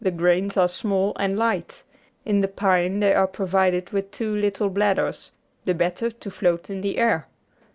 [0.03, 1.83] Natural History 633 small and light;
[2.25, 5.31] in the pine they are provided with two little blad ders,
[5.65, 7.27] the better to float in the air.